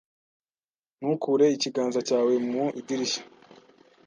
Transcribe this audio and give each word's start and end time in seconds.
Ntukure 0.99 1.45
ikiganza 1.55 1.99
cyawe 2.07 2.33
mu 2.49 2.63
idirishya. 2.79 3.23